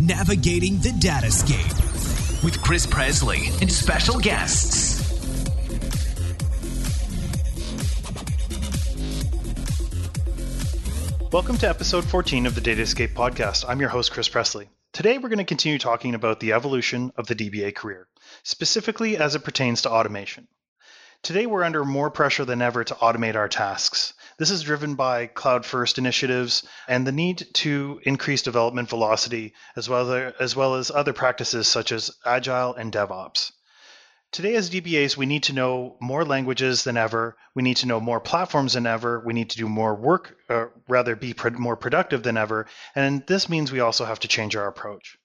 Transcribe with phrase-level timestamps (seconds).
[0.00, 4.98] Navigating the Datascape with Chris Presley and special guests.
[11.30, 13.66] Welcome to episode 14 of the Datascape podcast.
[13.68, 14.70] I'm your host, Chris Presley.
[14.94, 18.08] Today, we're going to continue talking about the evolution of the DBA career,
[18.42, 20.48] specifically as it pertains to automation.
[21.22, 24.14] Today, we're under more pressure than ever to automate our tasks.
[24.40, 29.86] This is driven by cloud first initiatives and the need to increase development velocity, as
[29.86, 33.52] well as, as well as other practices such as Agile and DevOps.
[34.32, 37.36] Today, as DBAs, we need to know more languages than ever.
[37.54, 39.20] We need to know more platforms than ever.
[39.20, 42.66] We need to do more work, or rather, be more productive than ever.
[42.94, 45.18] And this means we also have to change our approach.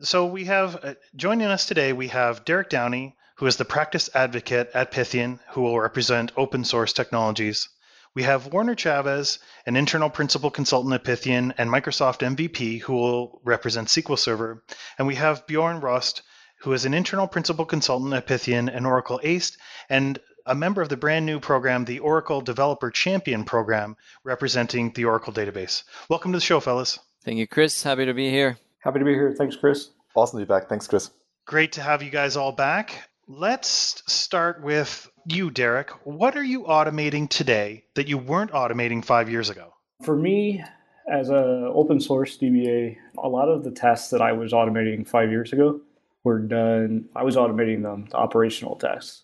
[0.00, 4.10] So, we have uh, joining us today, we have Derek Downey, who is the practice
[4.12, 7.68] advocate at Pythian, who will represent open source technologies.
[8.14, 13.40] We have Warner Chaves, an internal principal consultant at Pythian and Microsoft MVP, who will
[13.42, 14.62] represent SQL Server.
[14.98, 16.20] And we have Bjorn Rost,
[16.60, 19.56] who is an internal principal consultant at Pythian and Oracle ACE,
[19.88, 25.06] and a member of the brand new program, the Oracle Developer Champion Program, representing the
[25.06, 25.84] Oracle database.
[26.10, 26.98] Welcome to the show, fellas.
[27.24, 27.82] Thank you, Chris.
[27.82, 28.58] Happy to be here.
[28.80, 29.32] Happy to be here.
[29.32, 29.88] Thanks, Chris.
[30.14, 30.68] Awesome to be back.
[30.68, 31.10] Thanks, Chris.
[31.46, 33.08] Great to have you guys all back.
[33.34, 35.88] Let's start with you, Derek.
[36.04, 39.72] What are you automating today that you weren't automating five years ago?
[40.04, 40.62] For me,
[41.10, 45.30] as an open source DBA, a lot of the tests that I was automating five
[45.30, 45.80] years ago
[46.24, 47.06] were done.
[47.16, 49.22] I was automating them, the operational tasks.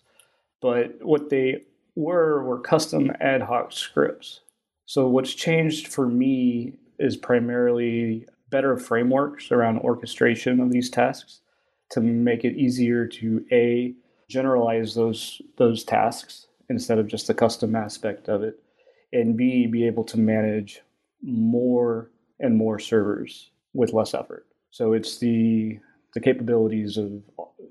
[0.59, 1.65] But what they
[1.95, 4.39] were were custom ad hoc scripts.
[4.87, 11.41] So what's changed for me is primarily better frameworks around orchestration of these tasks
[11.91, 13.93] to make it easier to a
[14.29, 18.61] generalize those those tasks instead of just the custom aspect of it
[19.11, 20.81] and b be able to manage
[21.23, 25.79] more and more servers with less effort so it's the
[26.13, 27.21] the capabilities of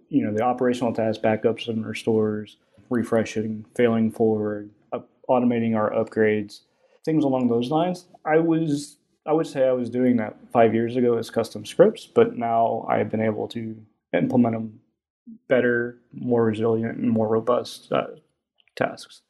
[0.08, 2.56] you know the operational tasks, backups and restores,
[2.90, 6.60] refreshing, failing forward, up, automating our upgrades,
[7.04, 8.06] things along those lines.
[8.24, 8.96] I was
[9.26, 12.86] I would say I was doing that five years ago as custom scripts, but now
[12.88, 13.76] I've been able to
[14.12, 14.80] implement them
[15.48, 18.06] better, more resilient, and more robust uh,
[18.76, 19.22] tasks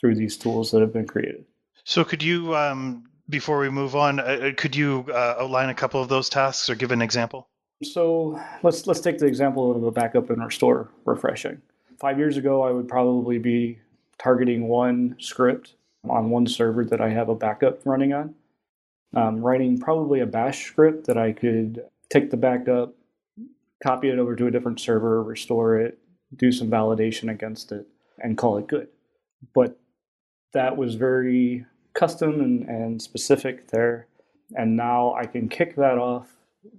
[0.00, 1.44] through these tools that have been created.
[1.84, 6.02] So, could you, um, before we move on, uh, could you uh, outline a couple
[6.02, 7.48] of those tasks or give an example?
[7.82, 11.60] So let's let's take the example of a backup and restore refreshing.
[11.98, 13.78] Five years ago, I would probably be
[14.18, 15.74] targeting one script
[16.08, 18.34] on one server that I have a backup running on,
[19.14, 22.94] um, writing probably a bash script that I could take the backup,
[23.84, 25.98] copy it over to a different server, restore it,
[26.34, 27.86] do some validation against it,
[28.18, 28.88] and call it good.
[29.54, 29.78] But
[30.54, 34.08] that was very custom and, and specific there.
[34.54, 36.28] And now I can kick that off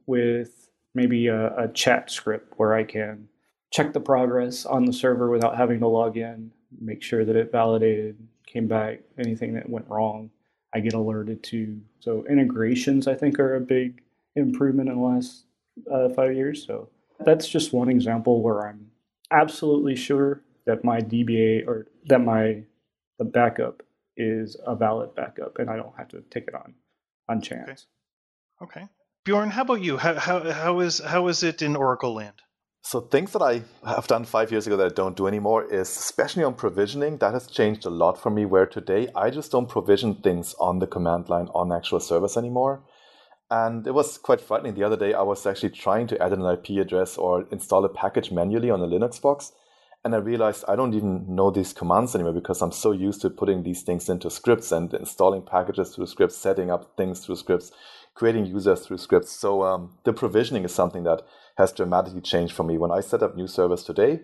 [0.08, 3.28] with maybe a, a chat script where I can
[3.72, 6.52] check the progress on the server without having to log in,
[6.82, 8.18] make sure that it validated,
[8.48, 10.32] came back, anything that went wrong,
[10.74, 11.80] I get alerted to.
[12.00, 14.02] So integrations, I think, are a big
[14.36, 15.46] improvement in the last
[15.92, 16.66] uh, five years.
[16.66, 16.90] So
[17.20, 18.92] that's just one example where I'm
[19.32, 22.64] absolutely sure that my DBA or that my
[23.18, 23.84] the backup
[24.18, 26.74] is a valid backup, and I don't have to take it on
[27.30, 27.88] on chance.
[28.62, 28.82] Okay.
[28.82, 28.88] okay.
[29.26, 29.98] Bjorn, how about you?
[29.98, 32.44] How, how, how, is, how is it in Oracle land?
[32.84, 35.90] So things that I have done five years ago that I don't do anymore is
[35.90, 37.18] especially on provisioning.
[37.18, 38.46] That has changed a lot for me.
[38.46, 42.84] Where today I just don't provision things on the command line on actual service anymore.
[43.50, 44.74] And it was quite frightening.
[44.74, 47.90] The other day I was actually trying to add an IP address or install a
[47.90, 49.52] package manually on a Linux box.
[50.04, 53.30] And I realized I don't even know these commands anymore because I'm so used to
[53.30, 57.72] putting these things into scripts and installing packages through scripts, setting up things through scripts
[58.16, 59.32] creating users through scripts.
[59.32, 61.22] So um, the provisioning is something that
[61.58, 62.78] has dramatically changed for me.
[62.78, 64.22] When I set up new servers today,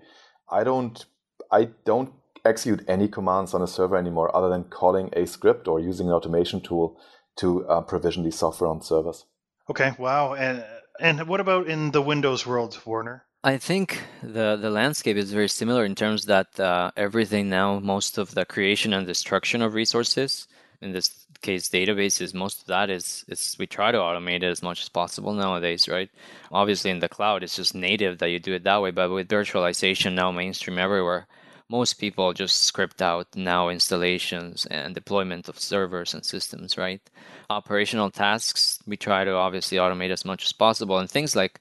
[0.50, 1.06] I don't
[1.52, 5.80] I don't execute any commands on a server anymore other than calling a script or
[5.80, 6.98] using an automation tool
[7.42, 9.26] to uh, provision the software on servers.
[9.70, 10.34] Okay, wow.
[10.34, 10.64] And
[11.00, 13.26] and what about in the Windows world, Warner?
[13.44, 18.20] I think the, the landscape is very similar in terms that uh, everything now, most
[18.20, 20.48] of the creation and destruction of resources
[20.82, 24.62] in this case databases most of that is is we try to automate it as
[24.62, 26.10] much as possible nowadays right
[26.52, 29.28] obviously in the cloud it's just native that you do it that way but with
[29.28, 31.28] virtualization now mainstream everywhere
[31.72, 37.02] most people just script out now installations and deployment of servers and systems right
[37.50, 41.60] operational tasks we try to obviously automate as much as possible and things like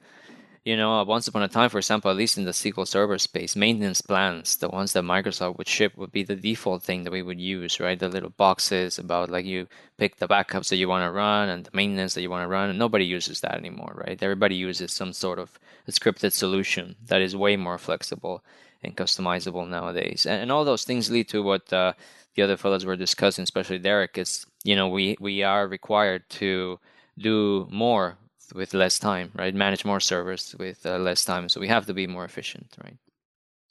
[0.65, 3.57] you know, once upon a time, for example, at least in the SQL Server space,
[3.57, 7.23] maintenance plans, the ones that Microsoft would ship, would be the default thing that we
[7.23, 7.99] would use, right?
[7.99, 11.65] The little boxes about like you pick the backups that you want to run and
[11.65, 12.69] the maintenance that you want to run.
[12.69, 14.23] And nobody uses that anymore, right?
[14.23, 15.59] Everybody uses some sort of
[15.89, 18.45] scripted solution that is way more flexible
[18.83, 20.27] and customizable nowadays.
[20.27, 21.93] And, and all those things lead to what uh,
[22.35, 26.79] the other fellows were discussing, especially Derek, is, you know, we, we are required to
[27.19, 28.17] do more
[28.55, 29.55] with less time, right?
[29.55, 31.49] Manage more servers with uh, less time.
[31.49, 32.97] So we have to be more efficient, right?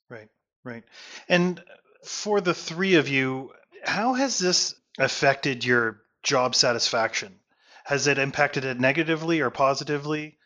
[0.09, 0.29] Right,
[0.63, 0.83] right.
[1.27, 1.61] And
[2.03, 3.51] for the three of you,
[3.83, 7.35] how has this affected your job satisfaction?
[7.83, 10.37] Has it impacted it negatively or positively?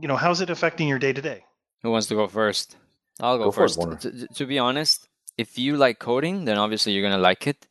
[0.00, 1.44] You know, how's it affecting your day to day?
[1.82, 2.76] Who wants to go first?
[3.20, 4.02] I'll go, Go for it, first.
[4.02, 7.66] To, to be honest, if you like coding, then obviously you're gonna like it.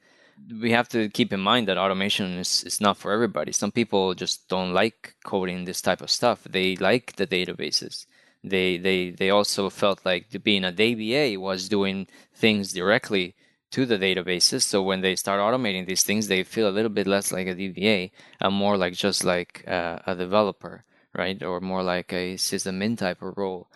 [0.62, 3.52] We have to keep in mind that automation is, is not for everybody.
[3.52, 6.44] Some people just don't like coding this type of stuff.
[6.44, 8.06] They like the databases.
[8.44, 13.36] They they they also felt like being a DBA was doing things directly
[13.72, 14.64] to the databases.
[14.64, 17.56] So when they start automating these things, they feel a little bit less like a
[17.56, 20.84] DBA and more like just like uh, a developer,
[21.14, 21.42] right?
[21.44, 23.68] Or more like a sysadmin type of role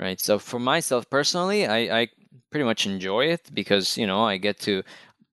[0.00, 0.20] right?
[0.20, 2.08] So for myself personally, I, I
[2.50, 4.82] pretty much enjoy it because you know I get to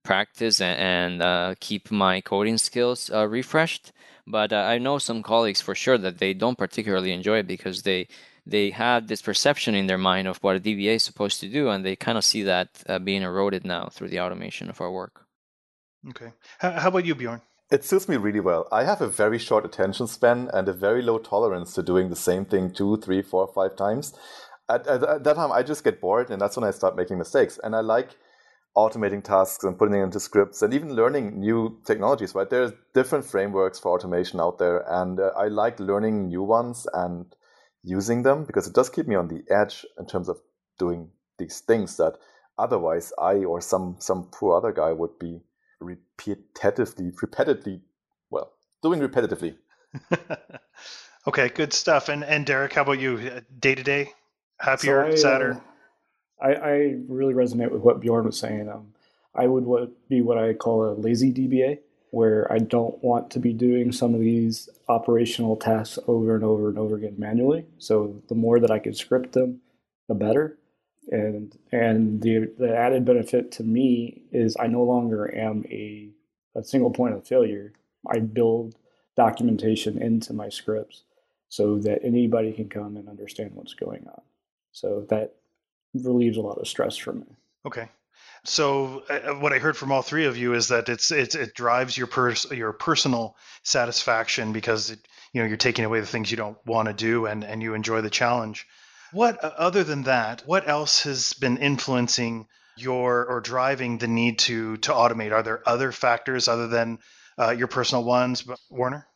[0.03, 3.91] practice and, and uh, keep my coding skills uh, refreshed.
[4.25, 7.83] But uh, I know some colleagues for sure that they don't particularly enjoy it because
[7.83, 8.07] they
[8.45, 11.69] they have this perception in their mind of what a DBA is supposed to do,
[11.69, 14.91] and they kind of see that uh, being eroded now through the automation of our
[14.91, 15.25] work.
[16.09, 16.31] Okay.
[16.59, 17.41] How, how about you, Bjorn?
[17.69, 18.69] It suits me really well.
[18.71, 22.15] I have a very short attention span and a very low tolerance to doing the
[22.15, 24.13] same thing two, three, four, five times.
[24.69, 27.17] At, at, at that time, I just get bored, and that's when I start making
[27.17, 27.59] mistakes.
[27.63, 28.15] And I like
[28.77, 32.49] automating tasks and putting it into scripts and even learning new technologies, right?
[32.49, 37.25] There's different frameworks for automation out there, and uh, I like learning new ones and
[37.83, 40.39] using them because it does keep me on the edge in terms of
[40.77, 41.09] doing
[41.39, 42.17] these things that
[42.57, 45.41] otherwise I or some some poor other guy would be
[45.81, 47.81] repetitively, repetitively,
[48.29, 48.53] well,
[48.83, 49.57] doing repetitively.
[51.27, 52.09] okay, good stuff.
[52.09, 53.41] And and Derek, how about you?
[53.59, 54.13] Day to day,
[54.59, 55.61] happier, So I, uh, sadder?
[56.41, 58.69] I, I really resonate with what Bjorn was saying.
[58.69, 58.93] Um,
[59.35, 61.79] I would what, be what I call a lazy DBA,
[62.11, 66.69] where I don't want to be doing some of these operational tasks over and over
[66.69, 67.65] and over again manually.
[67.77, 69.61] So the more that I can script them,
[70.07, 70.57] the better.
[71.09, 76.09] And and the the added benefit to me is I no longer am a
[76.55, 77.71] a single point of failure.
[78.11, 78.75] I build
[79.15, 81.03] documentation into my scripts
[81.49, 84.21] so that anybody can come and understand what's going on.
[84.79, 85.33] So that
[85.95, 87.25] relieves a lot of stress for me.
[87.65, 87.89] Okay.
[88.43, 91.55] So uh, what I heard from all three of you is that it's, it's it
[91.55, 94.99] drives your pers- your personal satisfaction because it,
[95.33, 97.73] you know you're taking away the things you don't want to do and and you
[97.73, 98.67] enjoy the challenge.
[99.11, 100.43] What uh, other than that?
[100.45, 102.47] What else has been influencing
[102.77, 105.31] your or driving the need to to automate?
[105.31, 106.99] Are there other factors other than
[107.39, 109.07] uh, your personal ones, Warner?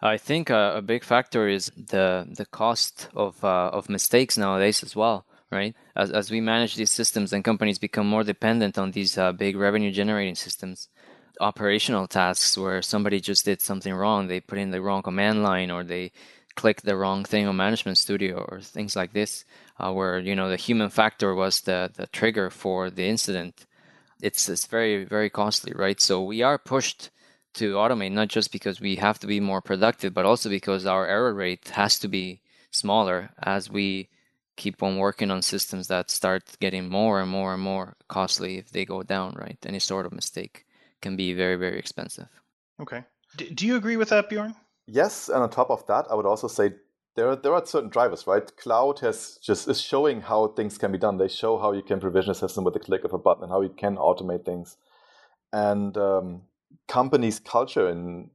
[0.00, 4.82] I think uh, a big factor is the the cost of uh, of mistakes nowadays
[4.82, 5.74] as well, right?
[5.96, 9.56] As as we manage these systems and companies become more dependent on these uh, big
[9.56, 10.88] revenue generating systems,
[11.40, 15.70] operational tasks where somebody just did something wrong, they put in the wrong command line
[15.70, 16.12] or they
[16.54, 19.44] clicked the wrong thing on Management Studio or things like this,
[19.80, 23.66] uh, where you know the human factor was the the trigger for the incident.
[24.20, 26.00] It's it's very very costly, right?
[26.00, 27.10] So we are pushed
[27.54, 31.06] to automate not just because we have to be more productive, but also because our
[31.06, 32.40] error rate has to be
[32.70, 34.08] smaller as we
[34.56, 38.70] keep on working on systems that start getting more and more and more costly if
[38.70, 39.58] they go down, right?
[39.66, 40.64] Any sort of mistake
[41.00, 42.28] can be very, very expensive.
[42.80, 43.04] Okay.
[43.36, 44.54] D- do you agree with that, Bjorn?
[44.86, 46.74] Yes, and on top of that, I would also say
[47.16, 48.44] there are, there are certain drivers, right?
[48.56, 51.16] Cloud has just is showing how things can be done.
[51.16, 53.52] They show how you can provision a system with a click of a button and
[53.52, 54.76] how you can automate things.
[55.52, 56.42] And um,
[56.88, 58.30] companies' culture and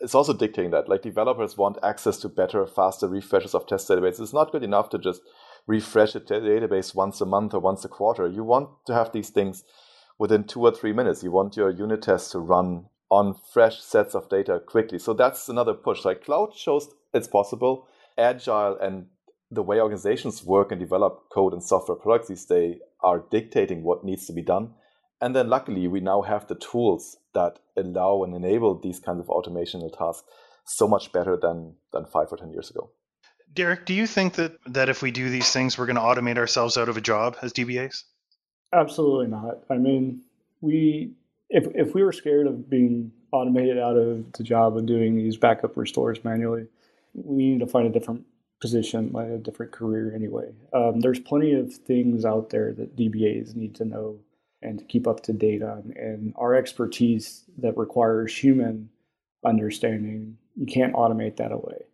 [0.00, 0.88] it's also dictating that.
[0.88, 4.20] Like developers want access to better, faster refreshes of test databases.
[4.20, 5.22] It's not good enough to just
[5.66, 8.28] refresh a database once a month or once a quarter.
[8.28, 9.64] You want to have these things
[10.18, 11.22] within two or three minutes.
[11.22, 14.98] You want your unit tests to run on fresh sets of data quickly.
[14.98, 16.04] So that's another push.
[16.04, 17.88] Like cloud shows it's possible.
[18.18, 19.06] Agile and
[19.50, 24.04] the way organizations work and develop code and software products these days are dictating what
[24.04, 24.74] needs to be done.
[25.20, 29.26] And then luckily we now have the tools that allow and enable these kinds of
[29.26, 30.26] automational tasks
[30.64, 32.90] so much better than than five or ten years ago.
[33.52, 36.38] Derek, do you think that that if we do these things, we're going to automate
[36.38, 38.02] ourselves out of a job as DBAs?
[38.72, 39.64] Absolutely not.
[39.70, 40.22] I mean,
[40.60, 41.12] we
[41.50, 45.36] if if we were scared of being automated out of the job of doing these
[45.36, 46.66] backup restores manually,
[47.14, 48.24] we need to find a different
[48.60, 50.48] position, like a different career anyway.
[50.72, 54.18] Um, there's plenty of things out there that DBAs need to know
[54.62, 55.92] and to keep up to date on.
[55.96, 58.90] And our expertise that requires human
[59.44, 61.84] understanding, you can't automate that away.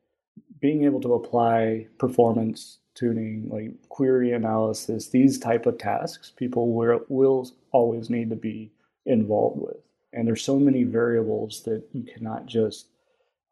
[0.61, 7.01] Being able to apply performance tuning, like query analysis, these type of tasks, people will,
[7.09, 8.73] will always need to be
[9.07, 9.77] involved with.
[10.13, 12.87] And there's so many variables that you cannot just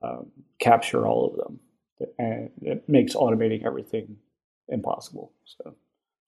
[0.03, 1.61] um, capture all of them.
[2.19, 4.17] And it makes automating everything
[4.69, 5.33] impossible.
[5.45, 5.75] So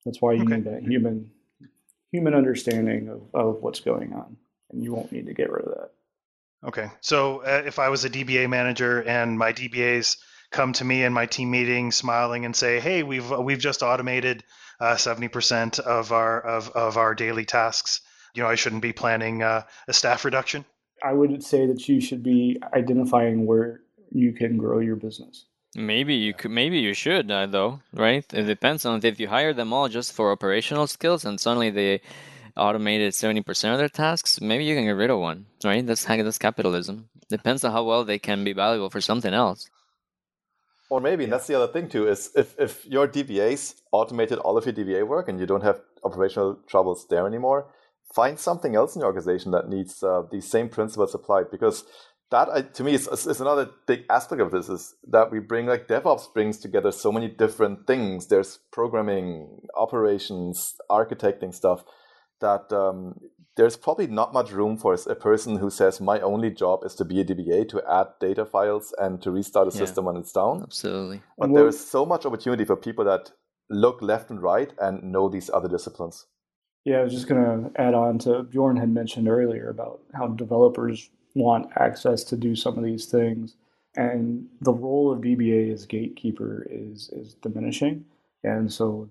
[0.05, 0.55] that's why you okay.
[0.55, 1.31] need that human
[2.13, 4.37] human understanding of, of what's going on.
[4.71, 5.89] And you won't need to get rid of that.
[6.65, 6.87] Okay.
[7.01, 10.17] So uh, if I was a DBA manager and my DBAs
[10.51, 14.43] come to me in my team meeting smiling and say, "Hey, we've we've just automated
[14.79, 17.99] uh, seventy uh, percent of our of, of our daily tasks,"
[18.33, 20.63] you know, I shouldn't be planning uh, a staff reduction.
[21.03, 25.45] I would say that you should be identifying where you can grow your business.
[25.75, 26.51] Maybe you could.
[26.51, 28.25] Maybe you should, uh, though, right?
[28.33, 32.01] It depends on if you hire them all just for operational skills, and suddenly they
[32.55, 34.39] automated seventy percent of their tasks.
[34.39, 35.85] Maybe you can get rid of one, right?
[35.85, 37.09] That's that's capitalism.
[37.29, 39.69] Depends on how well they can be valuable for something else.
[40.89, 44.57] Or maybe, and that's the other thing too, is if if your DBAs automated all
[44.57, 47.65] of your DBA work and you don't have operational troubles there anymore,
[48.13, 51.83] find something else in your organization that needs uh, these same principles applied because
[52.33, 55.87] that to me is, is another big aspect of this is that we bring like
[55.87, 58.27] DevOps brings together so many different things.
[58.27, 61.83] There's programming, operations, architecting stuff
[62.41, 63.19] that um,
[63.55, 67.05] there's probably not much room for a person who says my only job is to
[67.05, 70.31] be a DBA to add data files and to restart a yeah, system when it's
[70.31, 70.63] down.
[70.63, 71.21] Absolutely.
[71.37, 73.31] But there's so much opportunity for people that
[73.69, 76.25] look left and right and know these other disciplines.
[76.83, 80.27] Yeah, I was just going to add on to Bjorn had mentioned earlier about how
[80.27, 83.55] developers want access to do some of these things.
[83.95, 88.05] And the role of DBA as gatekeeper is is diminishing.
[88.43, 89.09] And so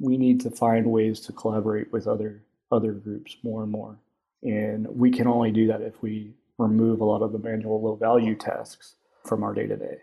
[0.00, 2.42] we need to find ways to collaborate with other
[2.72, 3.98] other groups more and more.
[4.42, 7.96] And we can only do that if we remove a lot of the manual low
[7.96, 9.98] value tasks from our day to day.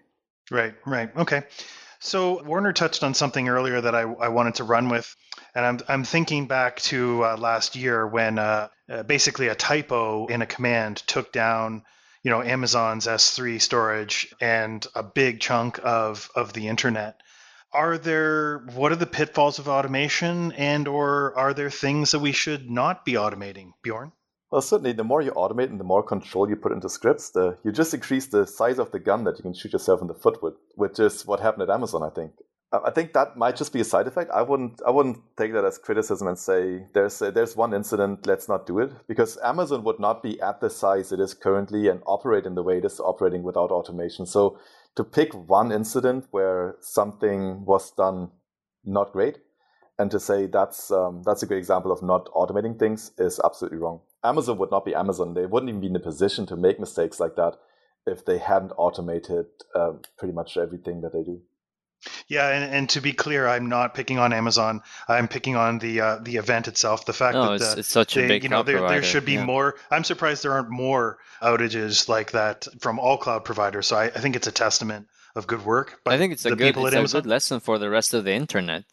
[0.52, 1.16] Right, right.
[1.18, 1.44] Okay.
[2.00, 5.16] So Warner touched on something earlier that I, I wanted to run with,
[5.56, 10.28] and I'm I'm thinking back to uh, last year when uh, uh, basically a typo
[10.28, 11.84] in a command took down
[12.24, 17.22] you know Amazon's S3 storage and a big chunk of of the internet.
[17.74, 22.32] Are there what are the pitfalls of automation, and or are there things that we
[22.32, 24.12] should not be automating, Bjorn?
[24.50, 27.58] Well, certainly, the more you automate and the more control you put into scripts, the
[27.64, 30.14] you just increase the size of the gun that you can shoot yourself in the
[30.14, 32.32] foot with, which is what happened at Amazon, I think.
[32.72, 34.30] I think that might just be a side effect.
[34.32, 38.28] I wouldn't I wouldn't take that as criticism and say there's a, there's one incident,
[38.28, 41.88] let's not do it, because Amazon would not be at the size it is currently
[41.88, 44.26] and operate in the way it is operating without automation.
[44.26, 44.60] So
[44.98, 48.32] to pick one incident where something was done
[48.84, 49.38] not great
[49.98, 53.78] and to say that's um, that's a good example of not automating things is absolutely
[53.78, 54.02] wrong.
[54.26, 55.36] Amazon would not be Amazon.
[55.36, 57.56] They wouldn't even be in a position to make mistakes like that
[58.06, 61.42] if they hadn't automated uh, pretty much everything that they do.
[62.28, 64.82] Yeah, and, and to be clear, I'm not picking on Amazon.
[65.08, 67.06] I'm picking on the uh, the event itself.
[67.06, 69.04] The fact no, that the, it's, it's such they, a big you know there, there
[69.04, 69.46] should be yeah.
[69.46, 69.76] more.
[69.92, 73.88] I'm surprised there aren't more outages like that from all cloud providers.
[73.88, 76.00] So I, I think it's a testament of good work.
[76.06, 78.86] I think it's a good it's a good lesson for the rest of the internet,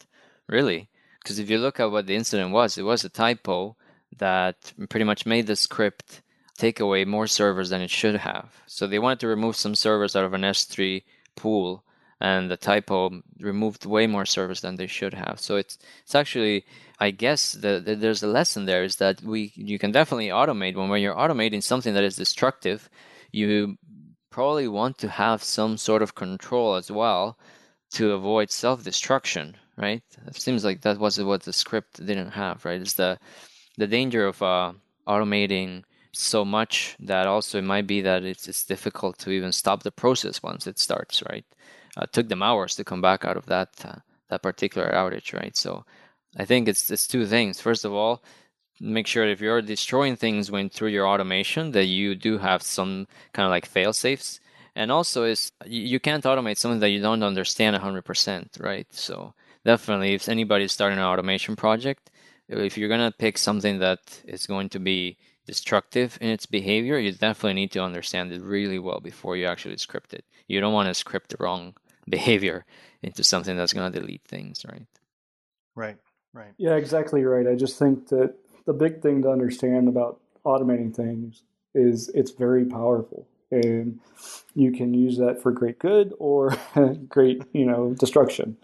[0.49, 0.89] really.
[1.23, 3.77] Because if you look at what the incident was, it was a typo
[4.19, 6.21] that pretty much made the script
[6.57, 8.63] take away more servers than it should have.
[8.67, 11.03] So they wanted to remove some servers out of an S3
[11.35, 11.83] pool
[12.25, 15.39] and the typo removed way more servers than they should have.
[15.39, 16.65] So it's it's actually
[16.99, 20.75] I guess the, the, there's a lesson there is that we you can definitely automate
[20.75, 22.89] when when you're automating something that is destructive,
[23.31, 23.77] you
[24.31, 27.39] probably want to have some sort of control as well
[27.93, 30.03] to avoid self-destruction, right?
[30.27, 32.81] It seems like that was what the script didn't have, right?
[32.81, 33.19] It's the
[33.77, 34.73] the danger of uh,
[35.07, 39.83] automating so much that also it might be that it's it's difficult to even stop
[39.83, 41.45] the process once it starts, right?
[41.97, 43.97] Uh, took them hours to come back out of that uh,
[44.29, 45.57] that particular outage, right?
[45.57, 45.85] So
[46.37, 47.61] I think it's it's two things.
[47.61, 48.23] First of all,
[48.81, 53.07] make sure if you're destroying things when through your automation that you do have some
[53.33, 54.41] kind of like fail safes.
[54.77, 58.87] And also is you can't automate something that you don't understand 100%, right?
[58.91, 59.35] So
[59.65, 62.11] definitely if anybody's starting an automation project,
[62.49, 66.99] if you're going to pick something that is going to be destructive in its behavior,
[66.99, 70.25] you definitely need to understand it really well before you actually script it.
[70.49, 71.75] You don't want to script the wrong
[72.09, 72.65] behavior
[73.03, 74.87] into something that's going to delete things, right?
[75.75, 75.97] Right,
[76.33, 76.53] right.
[76.57, 77.47] Yeah, exactly right.
[77.47, 78.35] I just think that
[78.67, 81.43] the big thing to understand about automating things
[81.75, 83.27] is it's very powerful.
[83.51, 84.01] and
[84.55, 86.57] you can use that for great good or
[87.09, 88.57] great, you know, destruction.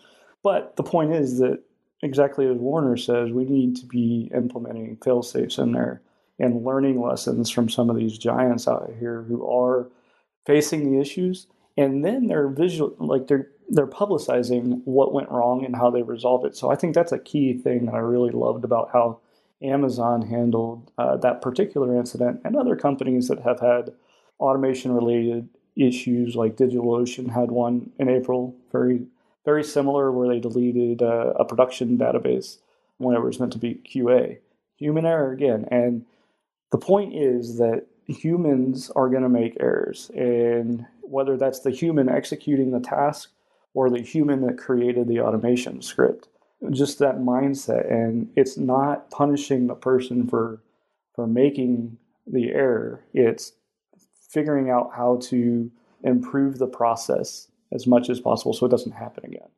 [0.42, 1.62] But the point is that
[2.02, 6.00] exactly as Warner says, we need to be implementing fail safes in there
[6.38, 9.88] and learning lessons from some of these giants out here who are
[10.46, 15.76] facing the issues and then they're visual like they're they're publicizing what went wrong and
[15.76, 16.56] how they resolve it.
[16.56, 19.20] So I think that's a key thing that I really loved about how
[19.62, 23.92] Amazon handled uh, that particular incident and other companies that have had
[24.40, 29.06] automation related issues like DigitalOcean had one in April, very
[29.44, 32.58] very similar, where they deleted uh, a production database
[32.98, 34.38] when it was meant to be QA.
[34.76, 36.04] Human error again, and
[36.70, 42.08] the point is that humans are going to make errors, and whether that's the human
[42.08, 43.30] executing the task
[43.74, 46.28] or the human that created the automation script,
[46.70, 50.60] just that mindset, and it's not punishing the person for
[51.14, 53.04] for making the error.
[53.12, 53.52] It's
[54.28, 55.70] figuring out how to
[56.02, 59.48] improve the process as much as possible so it doesn't happen again.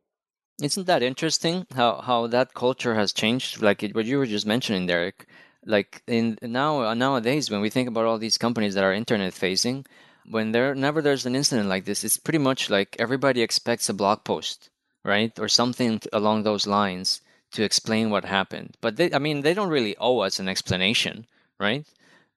[0.60, 3.62] Isn't that interesting how, how that culture has changed?
[3.62, 5.26] Like it, what you were just mentioning, Derek.
[5.64, 9.34] Like in now uh, nowadays, when we think about all these companies that are internet
[9.34, 9.86] facing,
[10.28, 13.94] when there never there's an incident like this, it's pretty much like everybody expects a
[13.94, 14.70] blog post,
[15.04, 17.20] right, or something along those lines
[17.52, 18.76] to explain what happened.
[18.80, 21.26] But they, I mean, they don't really owe us an explanation,
[21.58, 21.86] right?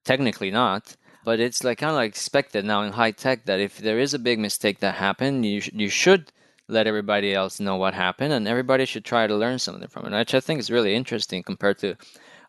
[0.04, 3.78] Technically not but it's like kind of like expected now in high tech that if
[3.78, 6.30] there is a big mistake that happened, you sh- you should
[6.68, 10.16] let everybody else know what happened, and everybody should try to learn something from it.
[10.16, 11.96] Which I think is really interesting compared to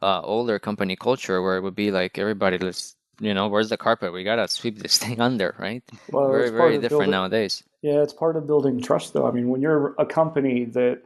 [0.02, 3.78] uh, older company culture, where it would be like everybody, let's you know, where's the
[3.78, 4.14] carpet?
[4.14, 5.84] We gotta sweep this thing under, right?
[6.12, 7.64] Well, very very different building, nowadays.
[7.82, 9.28] Yeah, it's part of building trust, though.
[9.28, 11.02] I mean, when you're a company that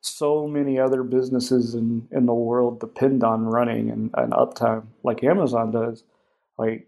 [0.00, 5.24] so many other businesses in, in the world depend on running and, and uptime like
[5.24, 6.04] Amazon does,
[6.58, 6.86] like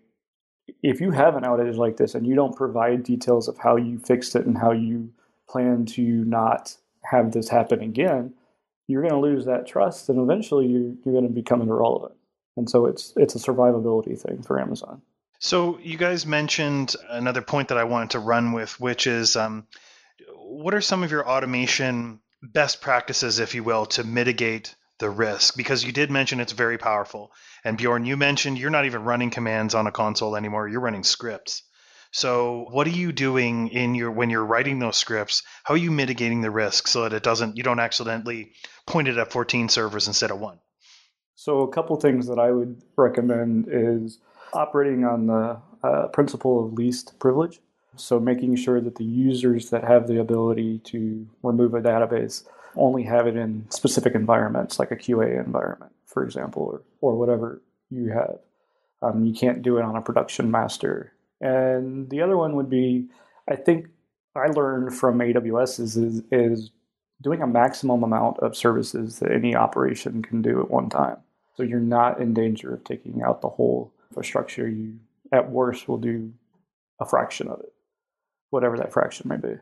[0.82, 3.98] if you have an outage like this and you don't provide details of how you
[3.98, 5.10] fixed it and how you
[5.48, 8.34] plan to not have this happen again,
[8.86, 12.14] you're going to lose that trust, and eventually you're, you're going to become irrelevant.
[12.56, 15.02] And so it's it's a survivability thing for Amazon.
[15.38, 19.66] So you guys mentioned another point that I wanted to run with, which is um,
[20.34, 25.56] what are some of your automation best practices, if you will, to mitigate the risk?
[25.56, 27.32] Because you did mention it's very powerful.
[27.64, 30.68] And Bjorn, you mentioned you're not even running commands on a console anymore.
[30.68, 31.62] You're running scripts.
[32.16, 35.42] So what are you doing in your when you're writing those scripts?
[35.64, 38.52] How are you mitigating the risk so that it doesn't you don't accidentally
[38.86, 40.58] point it at 14 servers instead of one?
[41.34, 44.18] So a couple things that I would recommend is
[44.54, 47.60] operating on the uh, principle of least privilege.
[47.96, 52.44] So making sure that the users that have the ability to remove a database
[52.76, 57.60] only have it in specific environments, like a QA environment for example, or, or whatever
[57.90, 58.38] you have.
[59.02, 61.12] Um, you can't do it on a production master.
[61.40, 63.08] And the other one would be,
[63.48, 63.88] I think
[64.34, 66.70] I learned from AWS is, is, is
[67.22, 71.18] doing a maximum amount of services that any operation can do at one time.
[71.56, 74.68] So you're not in danger of taking out the whole infrastructure.
[74.68, 74.98] You,
[75.32, 76.32] at worst, will do
[77.00, 77.72] a fraction of it,
[78.50, 79.54] whatever that fraction may be.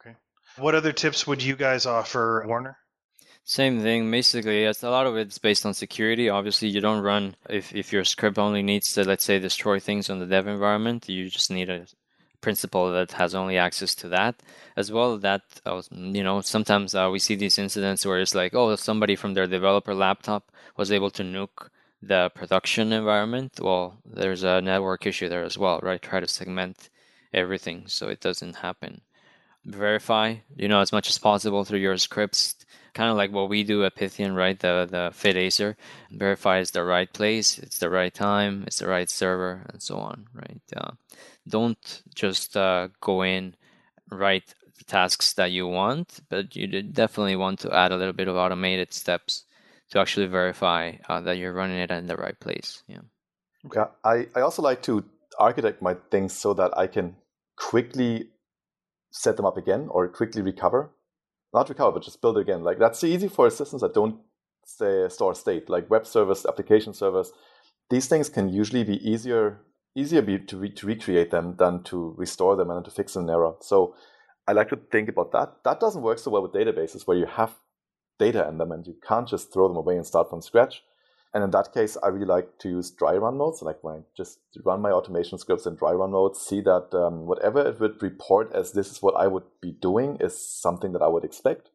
[0.00, 0.16] Okay.
[0.56, 2.76] What other tips would you guys offer, Warner?
[3.44, 4.62] Same thing, basically.
[4.62, 6.28] Yes, a lot of it's based on security.
[6.28, 10.08] Obviously, you don't run if if your script only needs to, let's say, destroy things
[10.08, 11.08] on the dev environment.
[11.08, 11.86] You just need a
[12.40, 14.36] principal that has only access to that,
[14.76, 15.18] as well.
[15.18, 19.16] That uh, you know, sometimes uh, we see these incidents where it's like, oh, somebody
[19.16, 21.68] from their developer laptop was able to nuke
[22.00, 23.58] the production environment.
[23.60, 26.00] Well, there's a network issue there as well, right?
[26.00, 26.90] Try to segment
[27.34, 29.00] everything so it doesn't happen.
[29.64, 32.56] Verify, you know, as much as possible through your scripts
[32.94, 34.58] kind of like what we do at Pythian, right?
[34.58, 35.76] The the FitAcer
[36.10, 40.26] verifies the right place, it's the right time, it's the right server, and so on,
[40.34, 40.60] right?
[40.76, 40.92] Uh,
[41.48, 43.54] don't just uh, go in,
[44.10, 48.28] write the tasks that you want, but you definitely want to add a little bit
[48.28, 49.44] of automated steps
[49.90, 52.82] to actually verify uh, that you're running it in the right place.
[52.86, 53.00] Yeah.
[53.74, 55.04] Yeah, I, I also like to
[55.38, 57.16] architect my things so that I can
[57.56, 58.28] quickly
[59.10, 60.90] set them up again or quickly recover
[61.52, 62.64] not recover, but just build it again.
[62.64, 64.20] Like that's easy for systems that don't
[64.64, 67.32] say store state, like web service, application servers.
[67.90, 69.60] These things can usually be easier
[69.94, 73.28] easier be to, re- to recreate them than to restore them and to fix an
[73.28, 73.54] error.
[73.60, 73.94] So
[74.46, 75.56] I like to think about that.
[75.64, 77.54] That doesn't work so well with databases where you have
[78.18, 80.82] data in them and you can't just throw them away and start from scratch.
[81.34, 83.98] And in that case, I really like to use dry run modes, like when I
[84.14, 88.02] just run my automation scripts in dry run mode, see that um, whatever it would
[88.02, 91.70] report as this is what I would be doing is something that I would expect.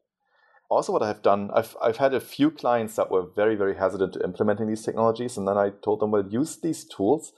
[0.68, 4.12] Also, what I've done, I've, I've had a few clients that were very, very hesitant
[4.12, 5.36] to implementing these technologies.
[5.36, 7.32] And then I told them, well, use these tools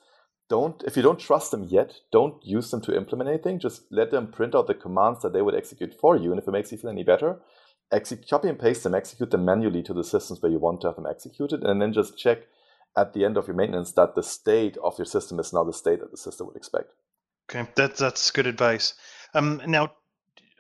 [0.51, 3.59] don't if you don't trust them yet, don't use them to implement anything.
[3.59, 6.47] Just let them print out the commands that they would execute for you, and if
[6.47, 7.39] it makes you feel any better,
[8.29, 10.97] copy and paste them, execute them manually to the systems where you want to have
[10.97, 12.47] them executed, and then just check
[12.97, 15.73] at the end of your maintenance that the state of your system is now the
[15.73, 16.93] state that the system would expect.
[17.49, 18.95] Okay, that's that's good advice.
[19.35, 19.93] Um, now,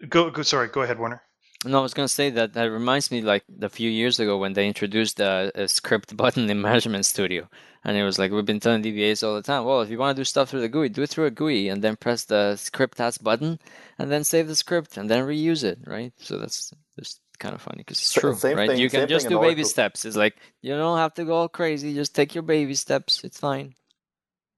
[0.09, 0.43] go go.
[0.43, 1.23] Sorry, go ahead, Warner.
[1.64, 4.38] No, I was going to say that that reminds me like a few years ago
[4.38, 7.49] when they introduced a, a, uh, script button in Management Studio.
[7.85, 10.16] And it was like, we've been telling DBAs all the time, well, if you want
[10.16, 12.57] to do stuff through the GUI, do it through a GUI and then press the
[12.57, 13.59] script as button
[13.99, 16.12] and then save the script and then reuse it, right?
[16.18, 18.70] So that's just kind of funny because it's true, same right?
[18.70, 20.05] Thing, you can just do baby steps.
[20.05, 21.94] It's like, you don't have to go all crazy.
[21.94, 23.23] Just take your baby steps.
[23.25, 23.75] It's fine.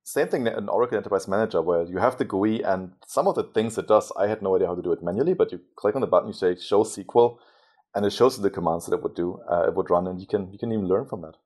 [0.04, 3.44] Same thing in Oracle Enterprise Manager, where you have the GUI and some of the
[3.44, 5.94] things it does, I had no idea how to do it manually, but you click
[5.94, 7.38] on the button, you say show SQL,
[7.94, 10.20] and it shows you the commands that it would do, uh, it would run, and
[10.20, 11.36] you can you can even learn from that.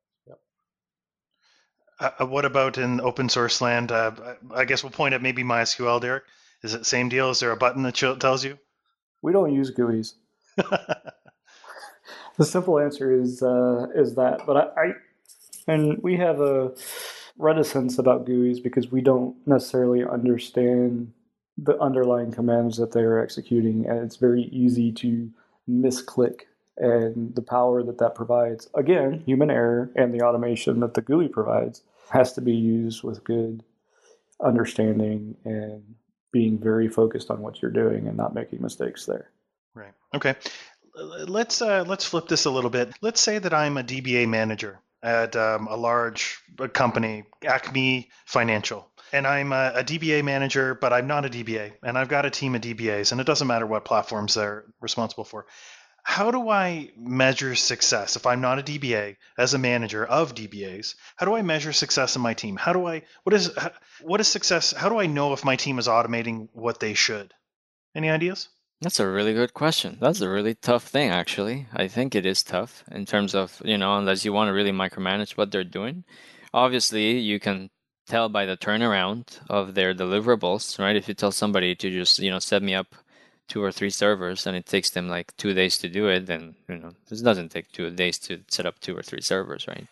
[1.98, 3.90] Uh, uh, what about in open source land?
[3.90, 4.12] Uh,
[4.54, 6.24] I guess we'll point at maybe MySQL, Derek.
[6.62, 7.30] Is it same deal?
[7.30, 8.58] Is there a button that tells you?
[9.22, 10.14] We don't use GUIs.
[10.56, 14.92] the simple answer is uh, is that, but I, I
[15.68, 16.72] and we have a
[17.38, 21.12] reticence about GUIs because we don't necessarily understand
[21.58, 25.30] the underlying commands that they are executing, and it's very easy to
[25.68, 26.42] misclick
[26.76, 28.68] and the power that that provides.
[28.74, 33.24] Again, human error and the automation that the GUI provides has to be used with
[33.24, 33.62] good
[34.42, 35.82] understanding and
[36.32, 39.30] being very focused on what you're doing and not making mistakes there.
[39.74, 39.94] Right.
[40.14, 40.34] Okay.
[40.94, 42.92] Let's uh, let's flip this a little bit.
[43.00, 46.40] Let's say that I'm a DBA manager at um, a large
[46.72, 48.90] company, Acme Financial.
[49.12, 51.74] And I'm a, a, DBA manager, but I'm not a DBA.
[51.84, 55.22] And I've got a team of DBAs, and it doesn't matter what platforms they're responsible
[55.22, 55.46] for.
[56.02, 60.96] How do I measure success if I'm not a DBA as a manager of DBAs?
[61.14, 62.56] How do I measure success in my team?
[62.56, 63.50] How do I what is
[64.02, 64.72] what is success?
[64.72, 67.34] How do I know if my team is automating what they should?
[67.94, 68.48] Any ideas?
[68.82, 69.96] That's a really good question.
[70.00, 71.66] That's a really tough thing, actually.
[71.72, 74.72] I think it is tough in terms of, you know, unless you want to really
[74.72, 76.04] micromanage what they're doing.
[76.52, 77.70] Obviously, you can
[78.06, 80.94] tell by the turnaround of their deliverables, right?
[80.94, 82.94] If you tell somebody to just, you know, set me up
[83.48, 86.54] two or three servers and it takes them like two days to do it, then,
[86.68, 89.86] you know, this doesn't take two days to set up two or three servers, right?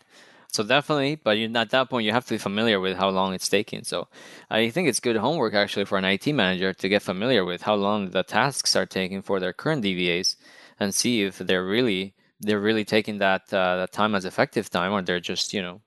[0.54, 3.34] So definitely, but you, at that point, you have to be familiar with how long
[3.34, 3.82] it's taking.
[3.82, 4.06] So
[4.48, 7.74] I think it's good homework actually for an IT manager to get familiar with how
[7.74, 10.36] long the tasks are taking for their current DBAs
[10.78, 14.92] and see if they're really they're really taking that uh, that time as effective time,
[14.92, 15.80] or they're just you know,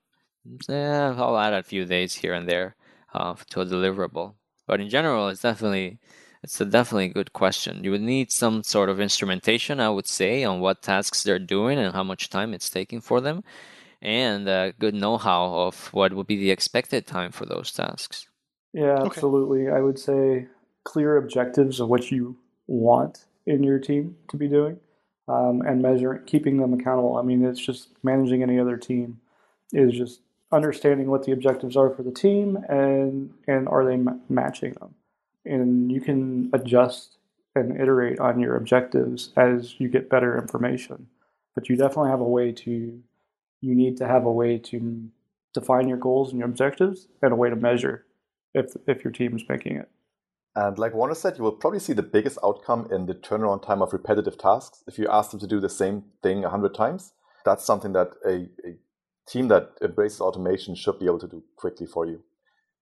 [0.68, 2.76] yeah, I'll add a few days here and there
[3.14, 4.34] uh, to a deliverable.
[4.66, 5.98] But in general, it's definitely
[6.42, 7.84] it's a definitely good question.
[7.84, 11.78] You would need some sort of instrumentation, I would say, on what tasks they're doing
[11.78, 13.44] and how much time it's taking for them
[14.00, 18.26] and a good know-how of what would be the expected time for those tasks.
[18.72, 19.68] Yeah, absolutely.
[19.68, 19.76] Okay.
[19.76, 20.46] I would say
[20.84, 24.78] clear objectives of what you want in your team to be doing,
[25.26, 27.16] um, and measuring, keeping them accountable.
[27.16, 29.20] I mean, it's just managing any other team
[29.72, 30.20] is just
[30.52, 34.94] understanding what the objectives are for the team and and are they m- matching them,
[35.44, 37.16] and you can adjust
[37.54, 41.08] and iterate on your objectives as you get better information.
[41.54, 43.02] But you definitely have a way to
[43.60, 45.08] you need to have a way to
[45.54, 48.06] define your goals and your objectives and a way to measure
[48.54, 49.88] if if your team is making it.
[50.54, 53.80] And like Warner said, you will probably see the biggest outcome in the turnaround time
[53.80, 54.82] of repetitive tasks.
[54.88, 57.12] If you ask them to do the same thing a hundred times,
[57.44, 58.76] that's something that a, a,
[59.28, 62.22] team that embraces automation should be able to do quickly for you.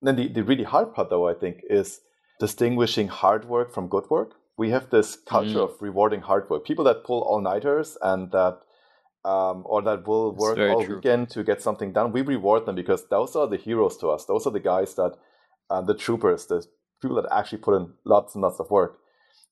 [0.00, 2.00] And then the, the really hard part, though, I think, is
[2.38, 4.36] distinguishing hard work from good work.
[4.56, 5.64] We have this culture mm.
[5.64, 6.64] of rewarding hard work.
[6.64, 8.60] People that pull all nighters and that
[9.26, 10.96] um, or that will work all true.
[10.96, 14.24] weekend to get something done, we reward them because those are the heroes to us.
[14.24, 15.16] Those are the guys that,
[15.68, 16.64] uh, the troopers, the
[17.02, 18.98] people that actually put in lots and lots of work.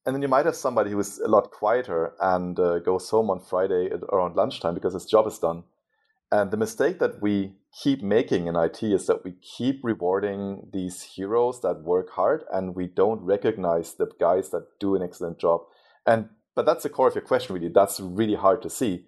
[0.07, 3.31] And then you might have somebody who is a lot quieter and uh, goes home
[3.31, 5.65] on Friday around lunchtime because his job is done.
[6.31, 11.03] And the mistake that we keep making in IT is that we keep rewarding these
[11.03, 15.63] heroes that work hard and we don't recognize the guys that do an excellent job.
[16.07, 17.69] And but that's the core of your question, really.
[17.69, 19.07] That's really hard to see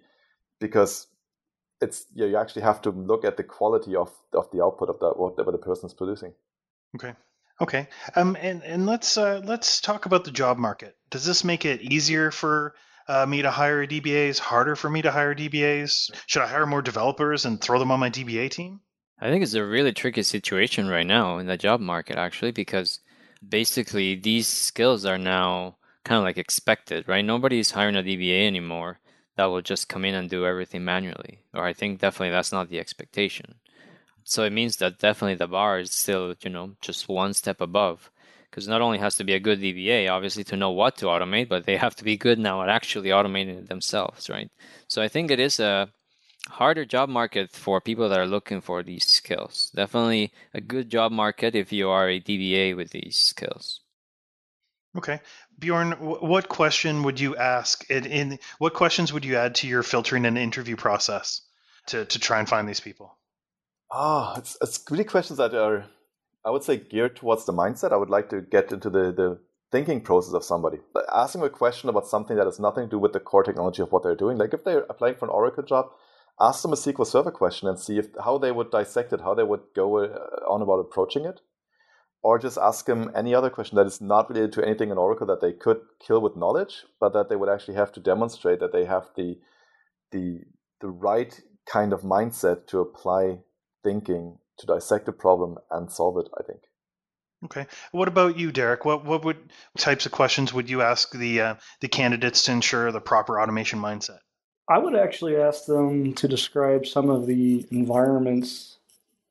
[0.59, 1.07] because
[1.81, 4.99] it's yeah, you actually have to look at the quality of of the output of
[4.99, 6.33] that whatever the person is producing.
[6.95, 7.13] Okay.
[7.59, 7.87] Okay.
[8.15, 10.95] Um, and and let's uh, let's talk about the job market.
[11.09, 12.75] Does this make it easier for
[13.07, 14.37] uh, me to hire DBAs?
[14.37, 16.11] Harder for me to hire DBAs?
[16.27, 18.81] Should I hire more developers and throw them on my DBA team?
[19.19, 22.99] I think it's a really tricky situation right now in the job market, actually, because
[23.47, 27.25] basically these skills are now kind of like expected, right?
[27.25, 28.99] Nobody's hiring a DBA anymore
[29.37, 31.39] that will just come in and do everything manually.
[31.53, 33.55] Or I think definitely that's not the expectation.
[34.23, 38.11] so it means that definitely the bar is still, you know, just one step above.
[38.49, 41.49] Because not only has to be a good DBA, obviously, to know what to automate,
[41.49, 44.49] but they have to be good now at actually automating it themselves, right?
[44.87, 45.89] So I think it is a
[46.49, 49.71] harder job market for people that are looking for these skills.
[49.75, 53.81] Definitely a good job market if you are a DBA with these skills.
[54.97, 55.19] Okay,
[55.59, 57.89] Bjorn, what question would you ask?
[57.89, 61.41] In, in what questions would you add to your filtering and interview process
[61.87, 63.17] to to try and find these people?
[63.91, 65.85] Ah, oh, it's it's really questions that are,
[66.45, 67.91] I would say, geared towards the mindset.
[67.91, 69.39] I would like to get into the the
[69.71, 70.77] thinking process of somebody.
[71.13, 73.91] Asking a question about something that has nothing to do with the core technology of
[73.91, 74.37] what they're doing.
[74.37, 75.89] Like if they're applying for an Oracle job,
[76.39, 79.33] ask them a SQL Server question and see if how they would dissect it, how
[79.33, 80.07] they would go uh,
[80.47, 81.41] on about approaching it,
[82.23, 85.27] or just ask them any other question that is not related to anything in Oracle
[85.27, 88.73] that they could kill with knowledge, but that they would actually have to demonstrate that
[88.73, 89.37] they have the
[90.11, 90.39] the
[90.81, 93.39] the right kind of mindset to apply
[93.83, 96.29] thinking to dissect a problem and solve it.
[96.39, 96.61] I think.
[97.45, 97.67] Okay.
[97.91, 98.83] What about you, Derek?
[98.83, 99.37] What what would
[99.77, 103.79] types of questions would you ask the uh, the candidates to ensure the proper automation
[103.79, 104.19] mindset?
[104.69, 108.76] I would actually ask them to describe some of the environments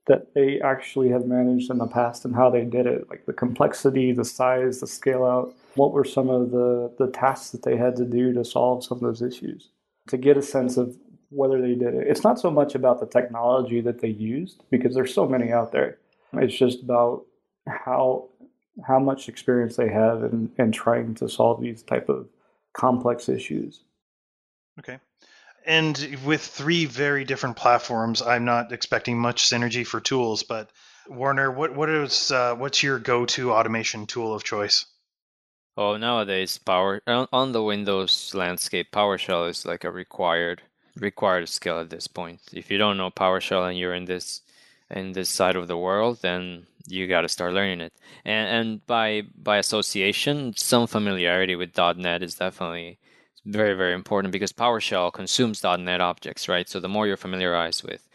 [0.06, 3.32] that they actually have managed in the past and how they did it, like the
[3.32, 5.54] complexity, the size, the scale out.
[5.74, 8.98] What were some of the, the tasks that they had to do to solve some
[8.98, 9.70] of those issues?
[10.08, 10.96] To get a sense of
[11.30, 12.06] whether they did it.
[12.06, 15.72] It's not so much about the technology that they used, because there's so many out
[15.72, 15.98] there.
[16.34, 17.24] It's just about
[17.66, 18.28] how
[18.86, 22.28] how much experience they have in, in trying to solve these type of
[22.74, 23.80] complex issues.
[24.78, 24.98] Okay.
[25.66, 30.44] And with three very different platforms, I'm not expecting much synergy for tools.
[30.44, 30.70] But
[31.08, 34.86] Warner, what what is uh, what's your go-to automation tool of choice?
[35.76, 40.62] Oh, nowadays, Power on the Windows landscape, PowerShell is like a required
[40.94, 42.40] required skill at this point.
[42.52, 44.40] If you don't know PowerShell and you're in this
[44.90, 47.92] in this side of the world, then you got to start learning it.
[48.24, 52.98] And and by by association, some familiarity with .NET is definitely
[53.46, 56.68] very, very important because PowerShell consumes .NET objects, right?
[56.68, 58.06] So the more you're familiarized with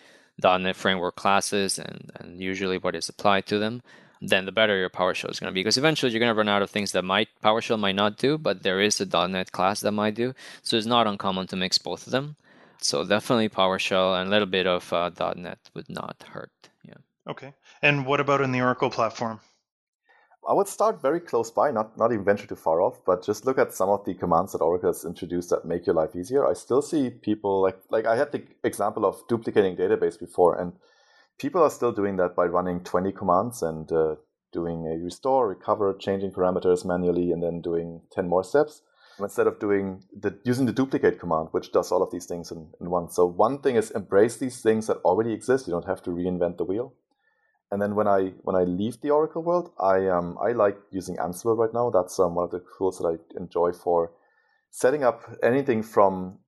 [0.44, 3.82] .NET framework classes and, and usually what is applied to them,
[4.22, 5.62] then the better your PowerShell is going to be.
[5.62, 8.38] Because eventually you're going to run out of things that might PowerShell might not do,
[8.38, 10.34] but there is a .NET class that might do.
[10.62, 12.36] So it's not uncommon to mix both of them.
[12.80, 16.52] So definitely PowerShell and a little bit of uh, .NET would not hurt.
[16.84, 16.96] Yeah.
[17.28, 17.54] Okay.
[17.82, 19.40] And what about in the Oracle platform?
[20.48, 23.46] I would start very close by, not, not even venture too far off, but just
[23.46, 26.48] look at some of the commands that Oracle has introduced that make your life easier.
[26.48, 30.74] I still see people like like I had the example of duplicating database before, and
[31.38, 34.16] people are still doing that by running 20 commands and uh,
[34.52, 38.82] doing a restore, recover, changing parameters manually, and then doing 10 more steps
[39.20, 42.68] instead of doing the using the duplicate command, which does all of these things in,
[42.80, 43.10] in one.
[43.10, 45.68] So one thing is embrace these things that already exist.
[45.68, 46.94] You don't have to reinvent the wheel.
[47.72, 51.16] And then when I when I leave the Oracle world, I um I like using
[51.16, 51.90] Ansible right now.
[51.90, 54.12] That's um, one of the tools that I enjoy for
[54.72, 56.40] setting up anything from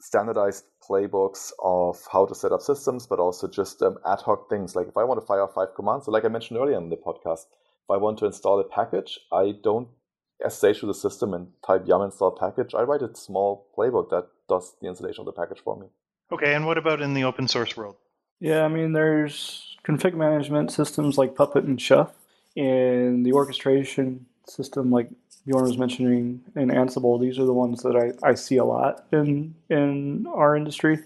[0.00, 4.76] standardized playbooks of how to set up systems, but also just um, ad hoc things.
[4.76, 6.96] Like if I want to fire five commands, so like I mentioned earlier in the
[6.96, 7.46] podcast,
[7.84, 9.88] if I want to install a package, I don't
[10.46, 12.74] SSH to the system and type yum install package.
[12.74, 15.86] I write a small playbook that does the installation of the package for me.
[16.30, 17.96] Okay, and what about in the open source world?
[18.40, 22.10] Yeah, I mean, there's config management systems like Puppet and Chef,
[22.56, 25.10] and the orchestration system like
[25.46, 27.20] Bjorn was mentioning in Ansible.
[27.20, 31.04] These are the ones that I, I see a lot in in our industry.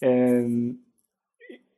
[0.00, 0.78] And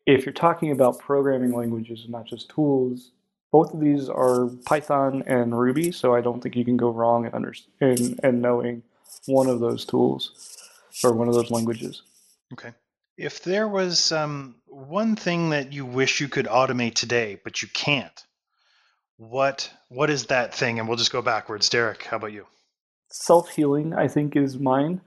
[0.05, 3.12] if you're talking about programming languages and not just tools,
[3.51, 7.27] both of these are Python and Ruby, so I don't think you can go wrong
[7.27, 8.83] in, under, in, in knowing
[9.27, 10.59] one of those tools
[11.03, 12.03] or one of those languages.
[12.53, 12.72] Okay.
[13.16, 17.68] If there was um, one thing that you wish you could automate today, but you
[17.68, 18.24] can't,
[19.16, 20.79] what what is that thing?
[20.79, 21.68] And we'll just go backwards.
[21.68, 22.46] Derek, how about you?
[23.09, 25.00] Self healing, I think, is mine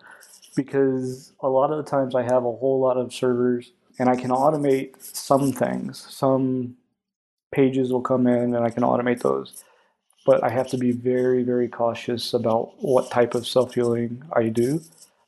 [0.56, 4.16] because a lot of the times I have a whole lot of servers and I
[4.16, 6.06] can automate some things.
[6.10, 6.76] Some
[7.52, 9.64] pages will come in and I can automate those.
[10.26, 14.50] But I have to be very, very cautious about what type of self healing I
[14.50, 14.82] do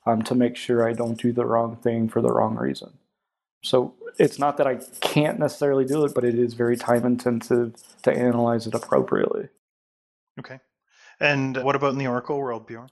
[0.06, 2.98] um, to make sure I don't do the wrong thing for the wrong reason.
[3.62, 7.74] So it's not that I can't necessarily do it, but it is very time intensive
[8.02, 9.48] to analyze it appropriately.
[10.38, 10.60] Okay.
[11.20, 12.90] And what about in the Oracle world, Bjorn?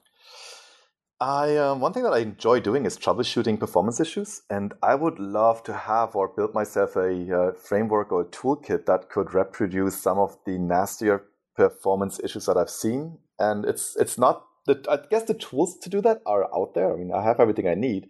[1.19, 5.19] I um, one thing that I enjoy doing is troubleshooting performance issues, and I would
[5.19, 10.01] love to have or build myself a uh, framework or a toolkit that could reproduce
[10.01, 11.23] some of the nastier
[11.55, 13.19] performance issues that I've seen.
[13.37, 16.93] And it's it's not the, I guess the tools to do that are out there.
[16.93, 18.09] I mean, I have everything I need.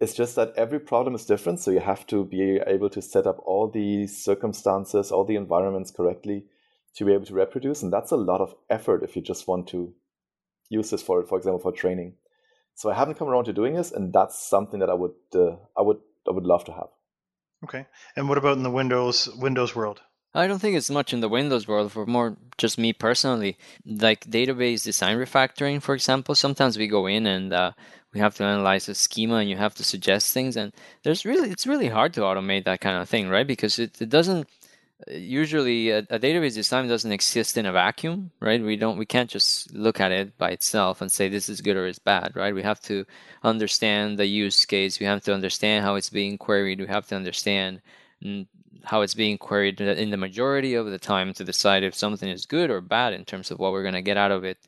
[0.00, 3.26] It's just that every problem is different, so you have to be able to set
[3.26, 6.46] up all the circumstances, all the environments correctly
[6.96, 9.68] to be able to reproduce, and that's a lot of effort if you just want
[9.68, 9.94] to
[10.68, 12.14] use this for, for example, for training.
[12.74, 15.56] So I haven't come around to doing this, and that's something that I would, uh,
[15.76, 16.88] I would, I would love to have.
[17.64, 17.86] Okay.
[18.16, 20.00] And what about in the Windows Windows world?
[20.34, 23.58] I don't think it's much in the Windows world for more just me personally.
[23.84, 27.72] Like database design refactoring, for example, sometimes we go in and uh,
[28.14, 31.50] we have to analyze a schema and you have to suggest things and there's really
[31.50, 33.46] it's really hard to automate that kind of thing right?
[33.46, 34.48] Because it, it doesn't
[35.08, 38.62] usually a, a, database design doesn't exist in a vacuum right?
[38.62, 41.76] We don't we can't just look at it by itself and say this is good
[41.76, 42.54] or it's bad right?
[42.54, 43.04] We have to
[43.42, 45.00] understand the use case.
[45.00, 46.80] We have to understand how it's being queried.
[46.80, 47.80] We have to understand
[48.84, 52.46] how it's being queried in the majority of the time to decide if something is
[52.46, 54.58] good or bad in terms of what we're going to get out of it.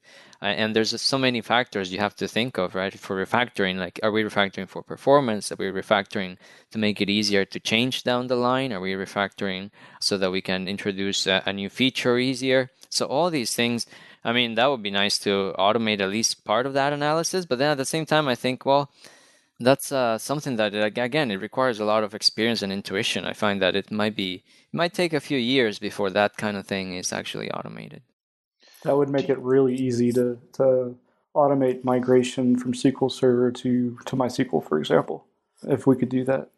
[0.40, 4.12] And there's so many factors you have to think of right for refactoring like are
[4.12, 5.50] we refactoring for performance?
[5.50, 6.36] Are we refactoring
[6.70, 8.72] to make it easier to change down the line?
[8.72, 12.70] Are we refactoring so that we can introduce a new feature easier?
[12.90, 13.86] So all these things
[14.24, 17.58] i mean that would be nice to automate at least part of that analysis but
[17.58, 18.90] then at the same time i think well
[19.60, 23.62] that's uh, something that again it requires a lot of experience and intuition i find
[23.62, 26.94] that it might be it might take a few years before that kind of thing
[26.94, 28.02] is actually automated
[28.84, 30.94] that would make it really easy to, to
[31.34, 35.24] automate migration from SQL Server to, to MySQL, for example,
[35.66, 36.50] if we could do that.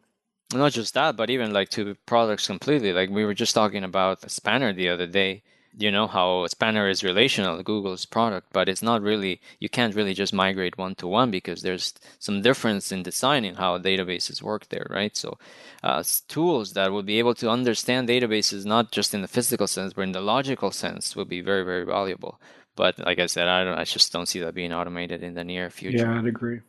[0.53, 2.93] Not just that, but even like to products completely.
[2.93, 5.43] Like we were just talking about Spanner the other day
[5.77, 10.15] you know how Spanner is relational, Google's product, but it's not really, you can't really
[10.15, 14.87] just migrate one to one because there's some difference in designing how databases work there,
[14.89, 15.15] right?
[15.15, 15.37] So,
[15.83, 19.93] uh, tools that will be able to understand databases not just in the physical sense,
[19.93, 22.41] but in the logical sense will be very, very valuable.
[22.75, 25.43] But like I said, I don't, I just don't see that being automated in the
[25.43, 25.97] near future.
[25.97, 26.61] Yeah, I'd agree.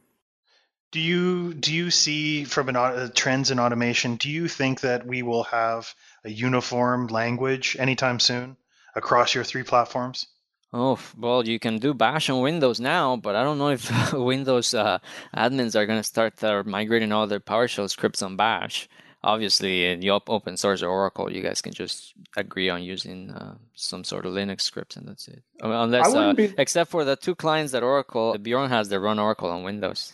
[0.91, 4.17] Do you do you see from an uh, trends in automation?
[4.17, 5.95] Do you think that we will have
[6.25, 8.57] a uniform language anytime soon?
[8.95, 10.27] Across your three platforms?
[10.73, 14.75] Oh, well, you can do Bash on Windows now, but I don't know if Windows
[14.75, 14.99] uh,
[15.35, 18.89] admins are going to start uh, migrating all their PowerShell scripts on Bash.
[19.25, 23.57] Obviously, in the open source or Oracle, you guys can just agree on using uh,
[23.75, 25.43] some sort of Linux scripts, and that's it.
[25.61, 26.55] Unless, uh, be...
[26.57, 30.13] except for the two clients that Oracle, Bjorn has that run Oracle on Windows.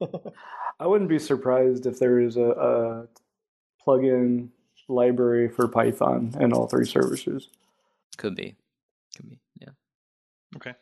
[0.80, 3.06] I wouldn't be surprised if there is a, a
[3.86, 4.48] plugin
[4.88, 7.48] library for Python in all three services.
[8.16, 8.56] Could be.
[9.16, 9.40] Could be.
[9.60, 9.70] Yeah.
[10.56, 10.74] Okay.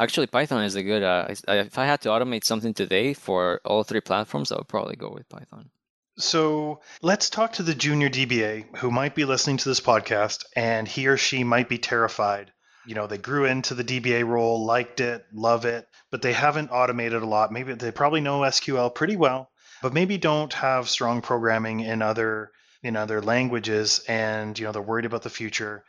[0.00, 1.02] Actually, Python is a good.
[1.02, 4.96] Uh, if I had to automate something today for all three platforms, I would probably
[4.96, 5.70] go with Python.
[6.18, 10.88] So let's talk to the junior DBA who might be listening to this podcast and
[10.88, 12.52] he or she might be terrified.
[12.86, 16.70] You know, they grew into the DBA role, liked it, love it, but they haven't
[16.70, 17.52] automated a lot.
[17.52, 19.50] Maybe they probably know SQL pretty well,
[19.80, 22.50] but maybe don't have strong programming in other
[22.82, 25.84] in other languages and you know they're worried about the future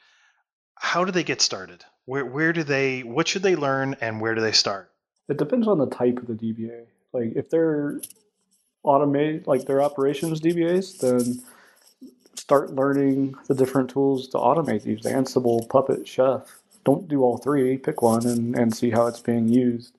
[0.80, 1.84] how do they get started?
[2.06, 4.92] Where where do they what should they learn and where do they start?
[5.28, 6.86] It depends on the type of the DBA.
[7.14, 8.02] Like if they're
[8.86, 11.44] automate like their operations DBAs, then
[12.34, 15.02] start learning the different tools to automate these.
[15.02, 16.48] Ansible, Puppet, Chef.
[16.86, 17.78] Don't do all three.
[17.78, 19.98] Pick one and, and see how it's being used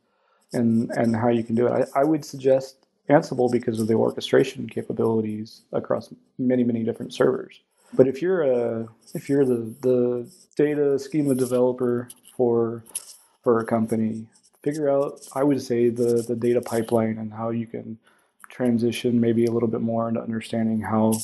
[0.55, 1.89] and and how you can do it.
[1.95, 7.61] I, I would suggest Ansible because of the orchestration capabilities across many, many different servers.
[7.95, 12.85] But if you're a if you're the the data schema developer for
[13.43, 14.27] for a company,
[14.63, 17.99] figure out I would say the the data pipeline and how you can
[18.49, 21.15] transition maybe a little bit more into understanding how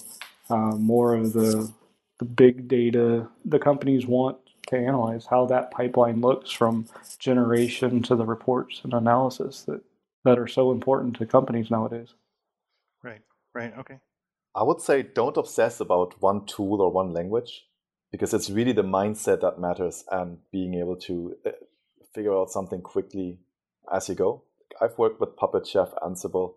[0.50, 1.70] uh, more of the
[2.18, 6.87] the big data the companies want to analyze how that pipeline looks from
[7.18, 9.81] generation to the reports and analysis that
[10.24, 12.09] that are so important to companies nowadays.
[13.02, 13.20] Right.
[13.55, 13.72] Right.
[13.79, 13.98] Okay.
[14.57, 17.66] I would say don't obsess about one tool or one language
[18.11, 21.51] because it's really the mindset that matters and being able to uh,
[22.14, 23.38] figure out something quickly
[23.92, 24.45] as you go.
[24.81, 26.55] I've worked with Puppet Chef, Ansible.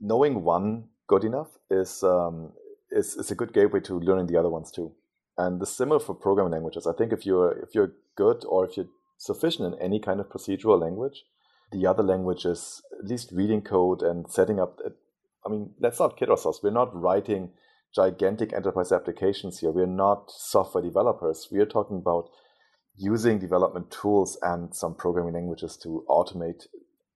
[0.00, 2.52] Knowing one good enough is, um,
[2.92, 4.92] is, is a good gateway to learning the other ones too.
[5.36, 6.86] And the similar for programming languages.
[6.86, 10.28] I think if you're if you're good or if you're sufficient in any kind of
[10.28, 11.24] procedural language,
[11.72, 14.80] the other languages, at least reading code and setting up
[15.44, 16.60] I mean, let's not kid ourselves.
[16.62, 17.50] We're not writing
[17.94, 19.70] gigantic enterprise applications here.
[19.70, 21.48] We're not software developers.
[21.50, 22.30] We are talking about
[22.96, 26.66] using development tools and some programming languages to automate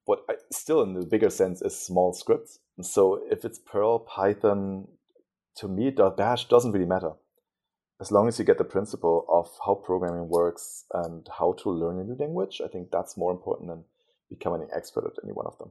[0.07, 2.59] what I, still in the bigger sense is small scripts.
[2.77, 4.87] And so if it's Perl, Python,
[5.57, 7.13] to me, Bash doesn't really matter.
[8.01, 12.01] As long as you get the principle of how programming works and how to learn
[12.01, 13.85] a new language, I think that's more important than
[14.29, 15.71] becoming an expert at any one of them.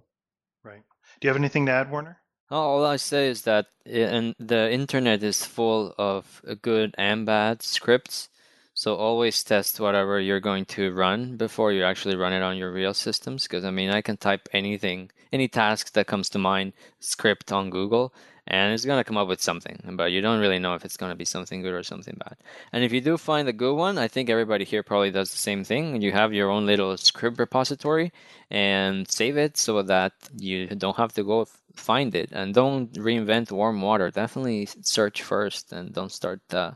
[0.63, 0.83] Right.
[1.19, 2.17] Do you have anything to add, Warner?
[2.53, 7.25] All I say is that eh, and the internet is full of eh, good and
[7.25, 8.29] bad scripts.
[8.75, 12.71] So always test whatever you're going to run before you actually run it on your
[12.71, 13.47] real systems.
[13.47, 17.71] Because I mean, I can type anything, any task that comes to mind, script on
[17.71, 18.13] Google,
[18.45, 20.97] and it's going to come up with something, but you don't really know if it's
[20.97, 22.35] going to be something good or something bad.
[22.73, 25.37] And if you do find a good one, I think everybody here probably does the
[25.37, 26.01] same thing.
[26.01, 28.11] You have your own little script repository
[28.51, 33.51] and save it so that you don't have to go find it and don't reinvent
[33.51, 34.11] warm water.
[34.11, 36.71] Definitely search first and don't start uh,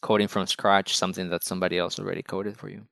[0.00, 2.86] coding from scratch something that somebody else already coded for you.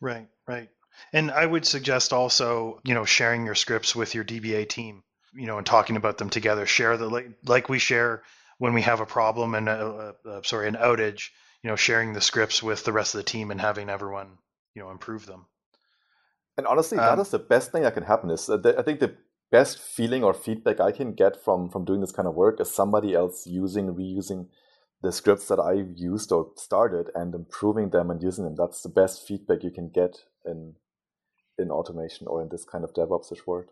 [0.00, 0.68] Right, right.
[1.12, 5.02] And I would suggest also, you know, sharing your scripts with your DBA team
[5.34, 6.66] you know, and talking about them together.
[6.66, 8.22] Share the like, like we share
[8.58, 11.30] when we have a problem and a, a, a, sorry an outage.
[11.62, 14.38] You know, sharing the scripts with the rest of the team and having everyone
[14.74, 15.46] you know improve them.
[16.56, 18.30] And honestly, um, that is the best thing that can happen.
[18.30, 19.16] Is I think the
[19.52, 22.74] best feeling or feedback I can get from from doing this kind of work is
[22.74, 24.48] somebody else using reusing
[25.02, 28.56] the scripts that I used or started and improving them and using them.
[28.56, 30.74] That's the best feedback you can get in
[31.58, 33.70] in automation or in this kind of DevOps world.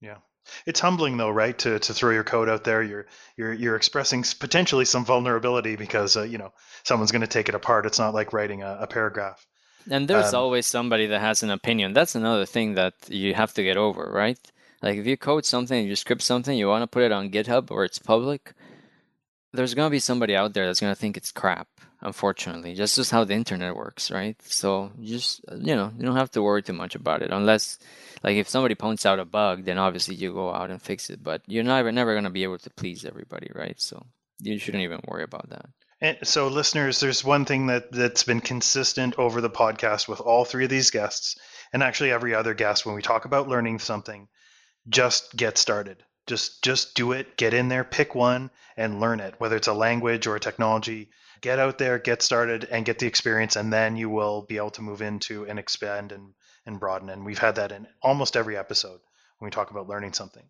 [0.00, 0.18] Yeah.
[0.66, 1.58] It's humbling though, right?
[1.58, 3.06] To to throw your code out there, you're
[3.36, 6.52] you're you're expressing potentially some vulnerability because uh, you know
[6.84, 7.86] someone's going to take it apart.
[7.86, 9.44] It's not like writing a, a paragraph.
[9.90, 11.92] And there's um, always somebody that has an opinion.
[11.94, 14.38] That's another thing that you have to get over, right?
[14.86, 17.72] Like if you code something, you script something, you want to put it on GitHub
[17.72, 18.54] or it's public,
[19.52, 21.66] there's to be somebody out there that's to think it's crap
[22.02, 22.72] unfortunately.
[22.72, 24.40] That's just how the internet works right?
[24.44, 27.80] So just you know you don't have to worry too much about it unless
[28.22, 31.20] like if somebody points out a bug then obviously you go out and fix it
[31.20, 33.80] but you're never never to be able to please everybody right?
[33.80, 34.06] So
[34.40, 35.66] you shouldn't even worry about that.
[36.00, 40.44] And so listeners there's one thing that that's been consistent over the podcast with all
[40.44, 41.36] three of these guests
[41.72, 44.28] and actually every other guest when we talk about learning something
[44.88, 49.34] just get started just just do it get in there pick one and learn it
[49.38, 51.08] whether it's a language or a technology
[51.40, 54.70] get out there, get started, and get the experience, and then you will be able
[54.70, 56.34] to move into and expand and,
[56.64, 57.08] and broaden.
[57.08, 59.00] And we've had that in almost every episode
[59.38, 60.42] when we talk about learning something.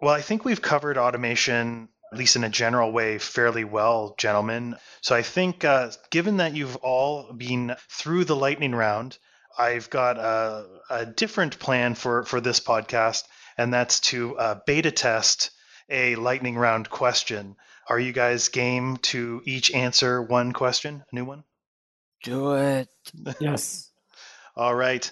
[0.00, 4.76] Well, I think we've covered automation, at least in a general way, fairly well, gentlemen.
[5.00, 9.18] So I think, uh, given that you've all been through the lightning round,
[9.56, 13.24] I've got a, a different plan for, for this podcast,
[13.56, 15.50] and that's to uh, beta test
[15.88, 17.56] a lightning round question.
[17.88, 21.44] Are you guys game to each answer one question, a new one?
[22.22, 22.88] Do it.
[23.40, 23.90] yes.
[24.56, 25.10] All right.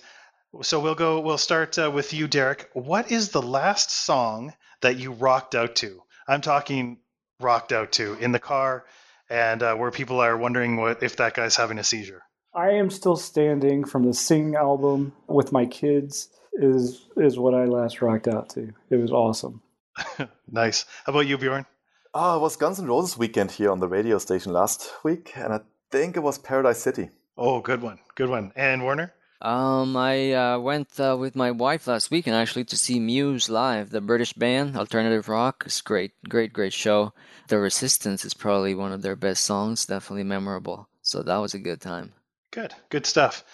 [0.63, 1.21] So we'll go.
[1.21, 2.69] We'll start uh, with you, Derek.
[2.73, 6.03] What is the last song that you rocked out to?
[6.27, 6.99] I'm talking
[7.41, 8.85] rocked out to in the car,
[9.29, 12.23] and uh, where people are wondering what if that guy's having a seizure.
[12.55, 16.29] I am still standing from the Sing album with my kids.
[16.63, 18.71] Is is what I last rocked out to.
[18.91, 19.63] It was awesome.
[20.51, 20.85] nice.
[21.07, 21.65] How about you, Bjorn?
[22.13, 25.55] Oh, it was Guns N' Roses weekend here on the radio station last week, and
[25.55, 27.09] I think it was Paradise City.
[27.39, 28.53] Oh, good one, good one.
[28.57, 29.15] And Warner?
[29.41, 33.89] Um, I uh, went uh, with my wife last weekend actually to see Muse live,
[33.89, 35.63] the British band, alternative rock.
[35.65, 37.15] It's great, great, great show.
[37.49, 40.89] The Resistance is probably one of their best songs, definitely memorable.
[41.01, 42.13] So that was a good time.
[42.51, 43.45] Good, good stuff.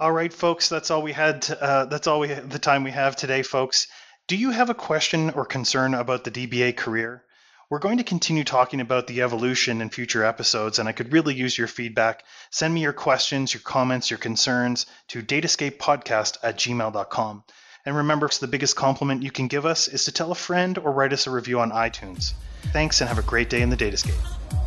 [0.00, 1.42] All right, folks, that's all we had.
[1.42, 3.86] To, uh, that's all we the time we have today, folks.
[4.28, 7.22] Do you have a question or concern about the DBA career?
[7.68, 11.34] We're going to continue talking about the evolution in future episodes, and I could really
[11.34, 12.24] use your feedback.
[12.50, 17.44] Send me your questions, your comments, your concerns to datascapepodcast at gmail.com.
[17.84, 20.92] And remember, the biggest compliment you can give us is to tell a friend or
[20.92, 22.32] write us a review on iTunes.
[22.72, 24.59] Thanks, and have a great day in the Datascape.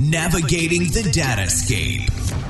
[0.00, 2.49] Navigating the Datascape.